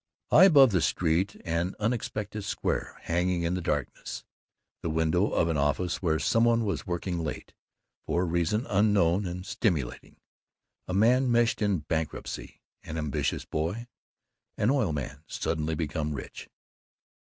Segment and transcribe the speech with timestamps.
[0.31, 4.23] High above the street, an unexpected square hanging in the darkness,
[4.81, 7.53] the window of an office where some one was working late,
[8.07, 10.17] for a reason unknown and stimulating.
[10.87, 13.85] A man meshed in bankruptcy, an ambitious boy,
[14.57, 16.49] an oil man suddenly become rich?